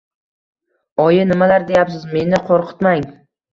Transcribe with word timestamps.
Oyi, 1.03 1.27
nimalar 1.33 1.67
deyapsiz, 1.69 2.09
meni 2.17 2.43
qo`rqitmang 2.51 3.09